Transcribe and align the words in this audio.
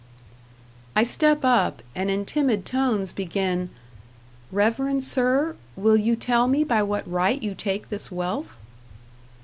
I 0.95 1.03
step 1.03 1.45
up, 1.45 1.83
and 1.93 2.09
in 2.09 2.25
timid 2.25 2.65
tones 2.65 3.11
begin, 3.11 3.69
"Reverend 4.51 5.03
sir, 5.03 5.55
will 5.75 5.95
you 5.95 6.15
tell 6.15 6.47
me 6.47 6.63
by 6.63 6.81
what 6.81 7.07
right 7.07 7.39
you 7.39 7.53
take 7.53 7.89
this 7.89 8.11
wealth?" 8.11 8.57